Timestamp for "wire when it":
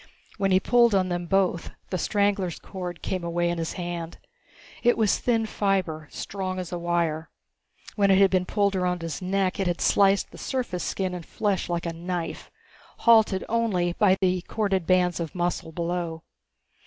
6.79-8.17